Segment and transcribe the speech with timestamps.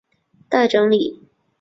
[0.49, 1.21] 待整理